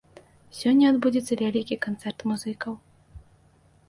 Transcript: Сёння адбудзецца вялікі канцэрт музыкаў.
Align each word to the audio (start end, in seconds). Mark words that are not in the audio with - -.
Сёння 0.59 0.85
адбудзецца 0.93 1.33
вялікі 1.41 1.77
канцэрт 1.85 2.25
музыкаў. 2.31 2.73